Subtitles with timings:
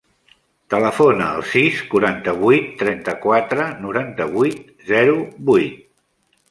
[0.73, 5.91] Telefona al sis, quaranta-vuit, trenta-quatre, noranta-vuit, zero, vuit.